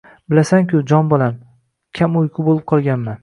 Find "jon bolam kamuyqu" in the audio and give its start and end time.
0.91-2.49